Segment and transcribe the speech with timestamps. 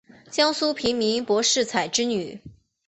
[0.31, 2.41] 江苏平民柏士彩之女。